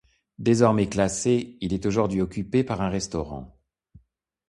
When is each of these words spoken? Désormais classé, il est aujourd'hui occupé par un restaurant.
Désormais 0.39 0.89
classé, 0.89 1.59
il 1.61 1.73
est 1.73 1.85
aujourd'hui 1.85 2.21
occupé 2.21 2.63
par 2.63 2.81
un 2.81 2.89
restaurant. 2.89 3.55